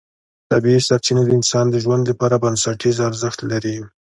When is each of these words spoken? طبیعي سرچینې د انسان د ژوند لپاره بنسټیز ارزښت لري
طبیعي 0.51 0.81
سرچینې 0.87 1.23
د 1.25 1.29
انسان 1.37 1.65
د 1.69 1.75
ژوند 1.83 2.03
لپاره 2.11 2.35
بنسټیز 2.43 2.97
ارزښت 3.09 3.39
لري 3.51 3.77